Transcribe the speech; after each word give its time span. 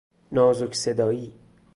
نازک 0.31 0.73
صدایی 0.75 1.33